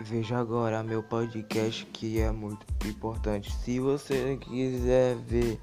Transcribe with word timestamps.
Veja 0.00 0.38
agora 0.38 0.82
meu 0.82 1.02
podcast 1.02 1.86
que 1.86 2.20
é 2.20 2.30
muito 2.30 2.66
importante. 2.84 3.52
Se 3.52 3.78
você 3.78 4.36
quiser 4.38 5.16
ver 5.16 5.60